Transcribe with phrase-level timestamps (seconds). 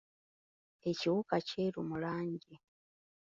[0.89, 2.53] Ekiwuka kyeru mu langi.